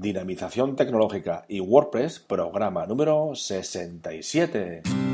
[0.00, 5.11] Dinamización Tecnológica y WordPress, programa número 67.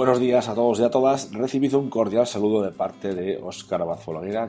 [0.00, 1.30] Buenos días a todos y a todas.
[1.30, 3.98] Recibido un cordial saludo de parte de Óscar Abad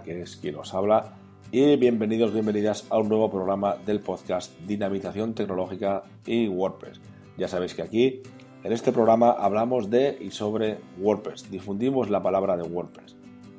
[0.01, 1.11] que es quien os habla.
[1.51, 7.01] Y bienvenidos, bienvenidas a un nuevo programa del podcast Dinamización Tecnológica y WordPress.
[7.37, 8.21] Ya sabéis que aquí,
[8.63, 11.51] en este programa, hablamos de y sobre WordPress.
[11.51, 13.17] Difundimos la palabra de WordPress.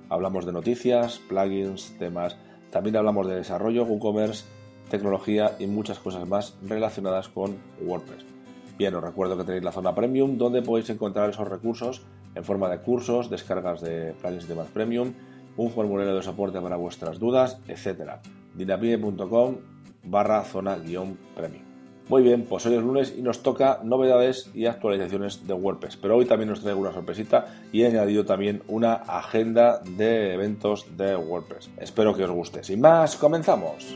[0.09, 2.39] Hablamos de noticias, plugins, temas.
[2.71, 4.47] También hablamos de desarrollo, WooCommerce,
[4.89, 8.32] tecnología y muchas cosas más relacionadas con WordPress.
[8.79, 12.03] Bien, os recuerdo que tenéis la zona premium donde podéis encontrar esos recursos
[12.35, 15.13] en forma de cursos, descargas de planes y temas premium,
[15.57, 18.19] un formulario de soporte para vuestras dudas, etc.
[18.55, 19.57] dinapie.com
[20.05, 21.73] barra zona guion premium.
[22.09, 25.97] Muy bien, pues hoy es lunes y nos toca novedades y actualizaciones de WordPress.
[25.97, 30.97] Pero hoy también os traigo una sorpresita y he añadido también una agenda de eventos
[30.97, 31.71] de WordPress.
[31.79, 32.65] Espero que os guste.
[32.65, 33.95] Sin más, comenzamos.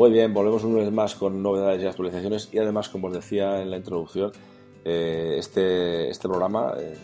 [0.00, 3.60] Muy bien, volvemos un vez más con novedades y actualizaciones y además, como os decía
[3.60, 4.32] en la introducción,
[4.82, 6.96] eh, este, este programa, eh,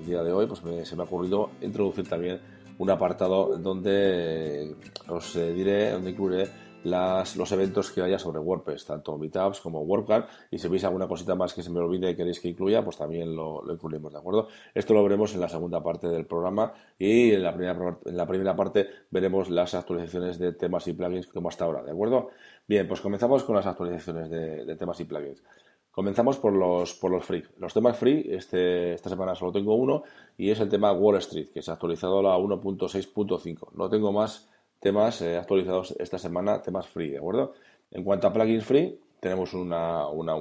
[0.00, 2.42] el día de hoy, pues se me ha ocurrido introducir también
[2.76, 4.76] un apartado donde
[5.08, 6.50] os eh, diré, donde incluiré
[6.84, 11.08] las, los eventos que haya sobre WordPress, tanto Meetups como WordCamp, y si veis alguna
[11.08, 14.12] cosita más que se me olvide y queréis que incluya, pues también lo, lo, incluiremos,
[14.12, 14.48] ¿de acuerdo?
[14.74, 18.26] Esto lo veremos en la segunda parte del programa y en la, primera, en la
[18.26, 22.30] primera parte veremos las actualizaciones de temas y plugins como hasta ahora, ¿de acuerdo?
[22.66, 25.42] Bien, pues comenzamos con las actualizaciones de, temas y plugins.
[25.90, 27.44] Comenzamos por los, por los free.
[27.58, 30.04] Los temas free, este, esta semana solo tengo uno
[30.38, 33.72] y es el tema Wall Street, que se ha actualizado a la 1.6.5.
[33.74, 34.48] No tengo más
[34.82, 37.54] temas eh, actualizados esta semana, temas free, ¿de acuerdo?
[37.92, 39.70] En cuanto a plugins free, tenemos un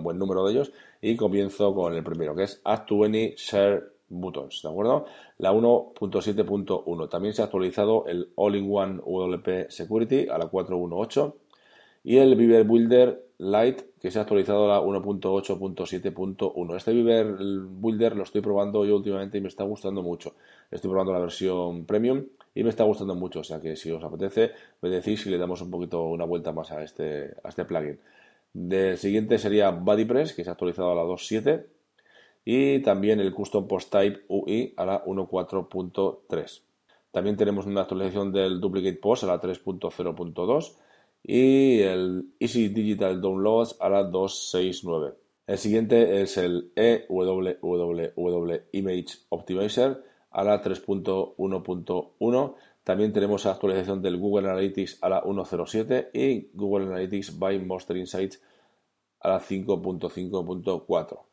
[0.02, 3.84] buen número de ellos y comienzo con el primero, que es Add to Any Share
[4.09, 5.06] Buttons, ¿de acuerdo?
[5.38, 7.09] La 1.7.1.
[7.09, 11.35] También se ha actualizado el All-in-One WP Security a la 4.1.8
[12.03, 16.76] y el Beaver Builder Lite que se ha actualizado a la 1.8.7.1.
[16.76, 17.36] Este Beaver
[17.70, 20.34] Builder lo estoy probando yo últimamente y me está gustando mucho.
[20.72, 22.26] Estoy probando la versión premium
[22.56, 23.42] y me está gustando mucho.
[23.42, 26.52] O sea que si os apetece, me decís si le damos un poquito una vuelta
[26.52, 28.00] más a este, a este plugin.
[28.56, 31.64] El siguiente sería BuddyPress, que se ha actualizado a la 2.7.
[32.44, 36.62] Y también el Custom Post Type UI a la 1.4.3.
[37.12, 40.74] También tenemos una actualización del Duplicate Post a la 3.0.2
[41.24, 45.14] y el Easy Digital Downloads a la 269.
[45.48, 48.14] El siguiente es el EWWW
[48.72, 52.56] Image Optimizer a la 3.1.1.
[52.84, 58.42] También tenemos actualización del Google Analytics a la 1.07 y Google Analytics by Monster Insights
[59.20, 61.31] a la 5.5.4.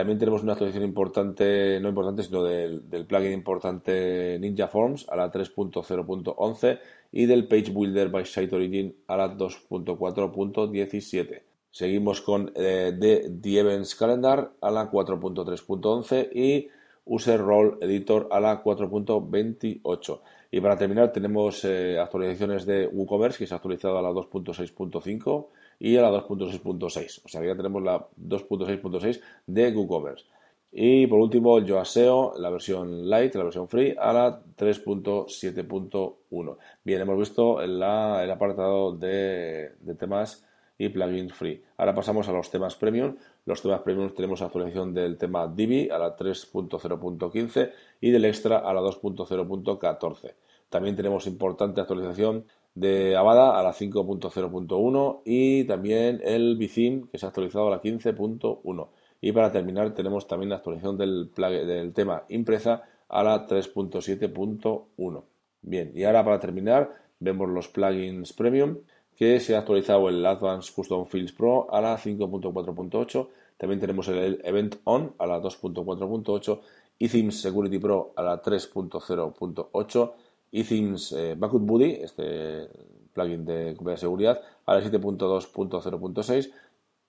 [0.00, 5.30] También tenemos una actualización importante, no importante, sino del, plugin importante Ninja Forms a la
[5.30, 6.80] 3.0.11
[7.12, 11.42] y del Page Builder by Site Origin a la 2.4.17.
[11.70, 16.68] Seguimos con eh, The Events Calendar a la 4.3.11 y
[17.04, 20.20] User Role Editor a la 4.28.
[20.52, 25.46] Y para terminar tenemos eh, actualizaciones de WooCommerce que se ha actualizado a la 2.6.5
[25.78, 27.22] y a la 2.6.6.
[27.24, 30.26] O sea que ya tenemos la 2.6.6 de WooCommerce.
[30.72, 36.56] Y por último Yoaseo, la versión light, la versión free, a la 3.7.1.
[36.84, 40.44] Bien, hemos visto el apartado de temas
[40.80, 41.62] y plugins free.
[41.76, 43.16] Ahora pasamos a los temas premium.
[43.44, 47.70] Los temas premium tenemos actualización del tema Divi a la 3.0.15
[48.00, 50.34] y del extra a la 2.0.14.
[50.70, 57.26] También tenemos importante actualización de Avada a la 5.0.1 y también el Bicim que se
[57.26, 58.88] ha actualizado a la 15.1.
[59.20, 65.24] Y para terminar tenemos también la actualización del, del tema Impresa a la 3.7.1.
[65.60, 68.78] Bien, y ahora para terminar vemos los plugins premium
[69.20, 73.28] que se ha actualizado el Advanced Custom Fields Pro a la 5.4.8.
[73.58, 76.60] También tenemos el Event On a la 2.4.8
[76.98, 80.12] eThemes Security Pro a la 3.0.8
[80.52, 82.70] eThemes eh, Backup Buddy, este
[83.12, 86.50] plugin de de seguridad, a la 7.2.0.6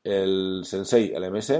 [0.03, 1.51] el Sensei LMS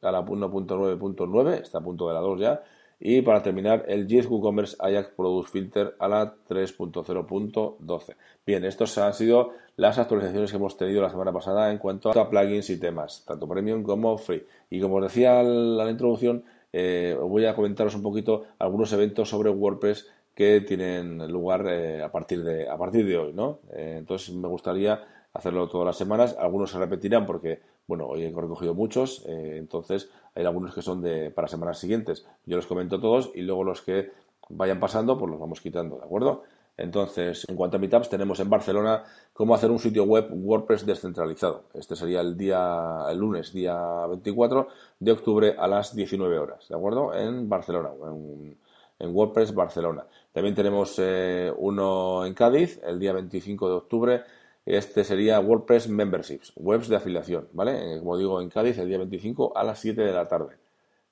[0.00, 2.62] a la 1.9.9, está a punto de la 2 ya,
[3.00, 8.16] Y para terminar, el JIT WooCommerce Ajax Product Filter a la 3.0.12.
[8.44, 12.28] Bien, estas han sido las actualizaciones que hemos tenido la semana pasada en cuanto a
[12.28, 14.44] plugins y temas, tanto premium como free.
[14.68, 19.28] Y como os decía en la introducción, eh, voy a comentaros un poquito algunos eventos
[19.28, 20.08] sobre WordPress
[20.38, 23.58] que tienen lugar eh, a, partir de, a partir de hoy, ¿no?
[23.72, 25.04] Eh, entonces me gustaría
[25.34, 26.36] hacerlo todas las semanas.
[26.38, 31.02] Algunos se repetirán porque, bueno, hoy he recogido muchos, eh, entonces hay algunos que son
[31.02, 32.24] de para semanas siguientes.
[32.46, 34.12] Yo los comento todos y luego los que
[34.48, 36.44] vayan pasando, pues los vamos quitando, ¿de acuerdo?
[36.76, 39.02] Entonces, en cuanto a meetups, tenemos en Barcelona
[39.32, 41.64] cómo hacer un sitio web WordPress descentralizado.
[41.74, 44.68] Este sería el día, el lunes, día 24
[45.00, 47.12] de octubre a las 19 horas, ¿de acuerdo?
[47.12, 48.56] En Barcelona, en,
[49.00, 50.06] WordPress Barcelona.
[50.32, 54.22] También tenemos eh, uno en Cádiz, el día 25 de octubre,
[54.66, 57.94] este sería WordPress Memberships, webs de afiliación, ¿vale?
[57.94, 60.56] Eh, como digo, en Cádiz el día 25 a las 7 de la tarde.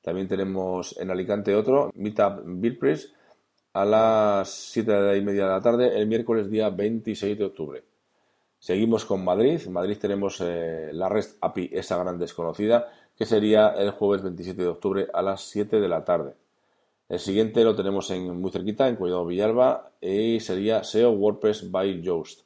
[0.03, 3.15] También tenemos en Alicante otro, Meetup WordPress,
[3.73, 7.85] a las 7 y media de la tarde, el miércoles día 26 de octubre.
[8.59, 9.61] Seguimos con Madrid.
[9.65, 14.63] En Madrid tenemos eh, la REST API, esa gran desconocida, que sería el jueves 27
[14.63, 16.35] de octubre a las 7 de la tarde.
[17.09, 22.03] El siguiente lo tenemos en, muy cerquita, en Cuidado Villalba, y sería SEO WordPress by
[22.03, 22.41] Yoast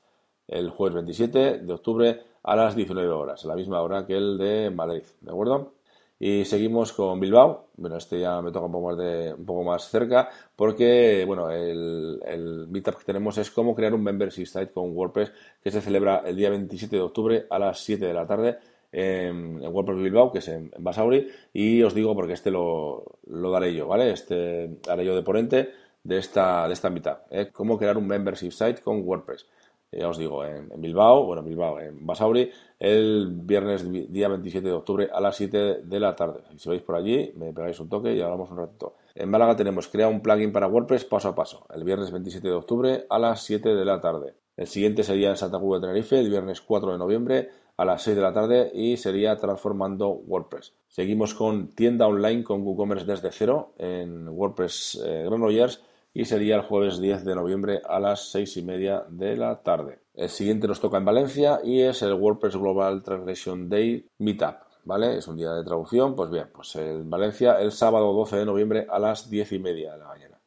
[0.51, 4.37] el jueves 27 de octubre a las 19 horas, a la misma hora que el
[4.37, 5.75] de Madrid, ¿de acuerdo?
[6.19, 7.69] Y seguimos con Bilbao.
[7.77, 11.51] Bueno, este ya me toca un poco más, de, un poco más cerca porque, bueno,
[11.51, 15.81] el, el meetup que tenemos es cómo crear un membership site con WordPress que se
[15.81, 18.59] celebra el día 27 de octubre a las 7 de la tarde
[18.93, 21.29] en, WordPress Bilbao, que es en, Basauri.
[21.53, 24.11] Y os digo porque este lo, daré yo, ¿vale?
[24.11, 25.71] Este haré yo de ponente
[26.03, 27.19] de esta, de esta meetup.
[27.31, 27.51] ¿eh?
[27.53, 29.47] Cómo crear un membership site con WordPress
[29.93, 35.11] ya os digo, en, Bilbao, bueno, Bilbao, en Basauri, el viernes día 27 de octubre
[35.13, 36.43] a las 7 de la tarde.
[36.57, 38.95] Si vais por allí, me pegáis un toque y hablamos un ratito.
[39.15, 42.55] En Málaga tenemos crea un plugin para WordPress paso a paso, el viernes 27 de
[42.55, 44.35] octubre a las 7 de la tarde.
[44.57, 47.49] El siguiente sería en Santa Cruz de Tenerife, el viernes 4 de noviembre
[47.81, 50.75] a las 6 de la tarde y sería transformando WordPress.
[50.87, 55.81] Seguimos con tienda online con WooCommerce desde cero en WordPress eh, Granollers
[56.13, 60.01] y sería el jueves 10 de noviembre a las seis y media de la tarde.
[60.15, 64.57] El siguiente nos toca en Valencia y es el WordPress Global Translation Day Meetup.
[64.85, 65.17] ¿Vale?
[65.17, 66.15] Es un día de traducción.
[66.15, 69.93] Pues bien, pues en Valencia el sábado 12 de noviembre a las diez y media
[69.93, 70.39] de la mañana.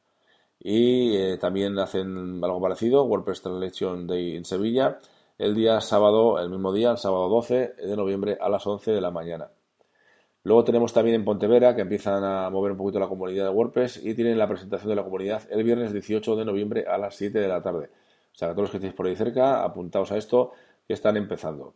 [0.59, 4.99] Y eh, también hacen algo parecido, WordPress Translation Day en Sevilla,
[5.43, 9.01] el día sábado, el mismo día, el sábado 12 de noviembre a las 11 de
[9.01, 9.49] la mañana.
[10.43, 14.05] Luego tenemos también en Pontevera que empiezan a mover un poquito la comunidad de WordPress
[14.05, 17.37] y tienen la presentación de la comunidad el viernes 18 de noviembre a las 7
[17.37, 17.89] de la tarde.
[18.33, 20.53] O sea, que todos los que estéis por ahí cerca, apuntaos a esto
[20.87, 21.73] que están empezando.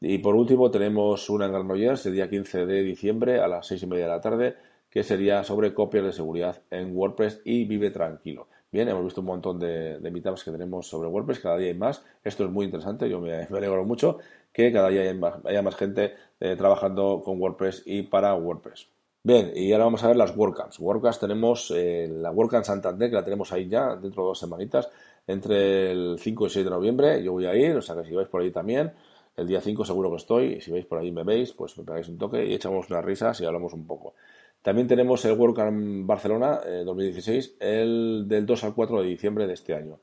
[0.00, 3.82] Y por último tenemos una en Granollers el día 15 de diciembre a las 6
[3.82, 4.56] y media de la tarde
[4.88, 8.46] que sería sobre copias de seguridad en WordPress y vive tranquilo.
[8.74, 11.78] Bien, hemos visto un montón de, de meetups que tenemos sobre WordPress, cada día hay
[11.78, 12.04] más.
[12.24, 14.18] Esto es muy interesante, yo me, alegro mucho
[14.52, 18.88] que cada día haya más, gente eh, trabajando con WordPress y para WordPress.
[19.22, 20.80] Bien, y ahora vamos a ver las WordCamps.
[20.80, 24.90] WordCamps tenemos eh, la WordCamp Santander, que la tenemos ahí ya dentro de dos semanitas,
[25.28, 27.22] entre el 5 y 6 de noviembre.
[27.22, 28.92] Yo voy a ir, o sea que si vais por ahí también,
[29.36, 31.84] el día 5 seguro que estoy, y si vais por ahí me veis, pues me
[31.84, 34.14] pegáis un toque y echamos unas risas y hablamos un poco.
[34.64, 39.52] También tenemos el WordCamp Barcelona 2016, eh, el del 2 al 4 de diciembre de
[39.52, 40.00] este año.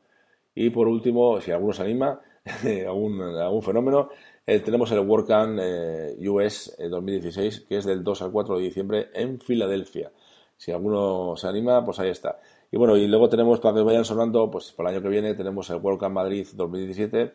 [0.53, 2.21] Y por último, si alguno se anima,
[2.87, 4.09] algún, fenómeno,
[4.45, 8.63] eh, tenemos el WordCamp eh, US 2016, eh, que es del 2 al 4 de
[8.63, 10.11] diciembre en Filadelfia.
[10.57, 12.39] Si alguno se anima, pues ahí está.
[12.71, 15.33] Y bueno, y luego tenemos, para que vayan sonando, pues para el año que viene
[15.33, 17.33] tenemos el WordCamp Madrid 2017,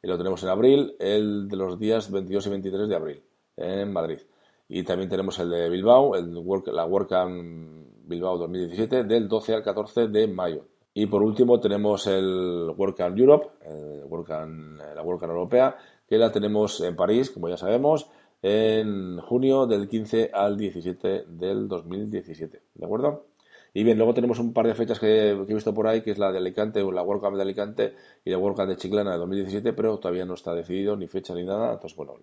[0.00, 3.22] y lo tenemos en abril, el de los días 22 y 23 de abril,
[3.56, 4.20] en Madrid.
[4.68, 6.34] Y también tenemos el de Bilbao, el
[6.72, 10.66] la WordCamp Bilbao 2017, del 12 al 14 de mayo.
[10.94, 15.76] Y por último tenemos el WordCamp Europe, el la WordCamp Europea,
[16.08, 18.10] que la tenemos en París, como ya sabemos,
[18.42, 22.62] en junio del 15 al 17 del 2017.
[22.74, 23.26] ¿De acuerdo?
[23.74, 26.18] Y bien, luego tenemos un par de fechas que, he visto por ahí, que es
[26.18, 27.94] la de Alicante, o la World Cup de Alicante
[28.24, 31.34] y la World Cup de Chiclana de 2017, pero todavía no está decidido ni fecha
[31.34, 31.72] ni nada.
[31.72, 32.14] Entonces, bueno,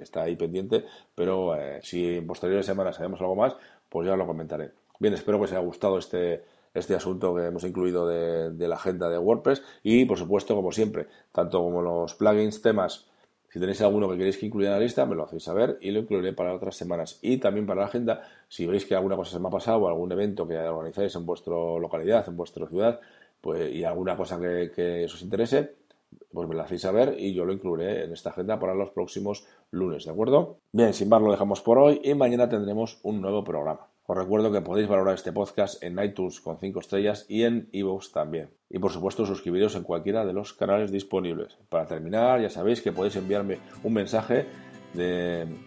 [0.00, 3.56] está ahí pendiente, pero eh, si en posteriores semanas sabemos algo más,
[3.88, 4.72] pues ya lo comentaré.
[4.98, 6.44] Bien, espero que os haya gustado este,
[6.74, 10.72] este asunto que hemos incluido de, de la agenda de WordPress y, por supuesto, como
[10.72, 13.09] siempre, tanto como los plugins, temas,
[13.50, 15.90] si tenéis alguno que queréis que incluya en la lista, me lo hacéis saber y
[15.90, 17.18] lo incluiré para otras semanas.
[17.20, 19.88] Y también para la agenda, si veis que alguna cosa se me ha pasado o
[19.88, 23.00] algún evento que organizáis en vuestra localidad, en vuestra ciudad,
[23.40, 25.74] pues, y alguna cosa que, os interese,
[26.32, 29.44] pues me lo hacéis saber y yo lo incluiré en esta agenda para los próximos
[29.72, 30.58] lunes, ¿de acuerdo?
[30.70, 33.88] Bien, sin más lo dejamos por hoy y mañana tendremos un nuevo programa.
[34.10, 38.10] Os recuerdo que podéis valorar este podcast en iTunes con 5 estrellas y en iVoox
[38.10, 38.50] también.
[38.68, 41.56] Y por supuesto suscribiros en cualquiera de los canales disponibles.
[41.68, 44.46] Para terminar, ya sabéis que podéis enviarme un mensaje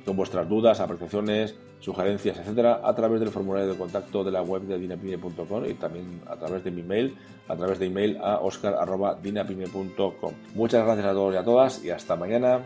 [0.03, 4.63] con vuestras dudas, apreciaciones, sugerencias, etcétera, a través del formulario de contacto de la web
[4.63, 7.15] de dinapime.com y también a través de mi mail,
[7.47, 10.33] a través de email a oscar.dinapime.com.
[10.53, 12.59] Muchas gracias a todos y a todas y hasta mañana.